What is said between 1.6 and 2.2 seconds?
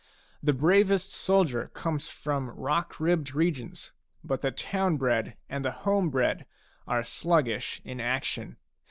comes